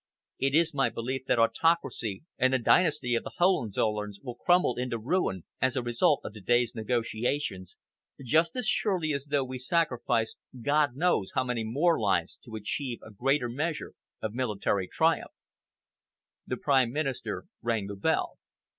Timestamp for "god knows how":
10.59-11.43